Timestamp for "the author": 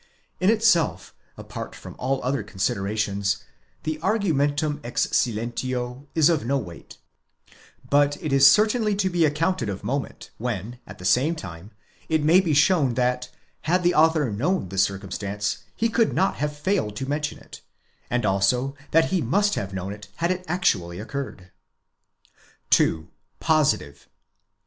13.83-14.31